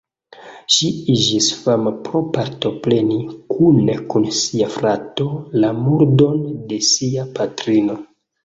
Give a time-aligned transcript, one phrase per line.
[0.75, 3.17] Ŝi iĝis fama pro partopreni,
[3.55, 5.29] kune kun sia frato,
[5.65, 8.01] la murdon de sia patrino.